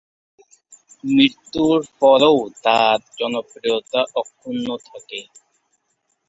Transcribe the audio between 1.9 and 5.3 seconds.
পরও তার জনপ্রিয়তা অক্ষুণ্ণ থাকে।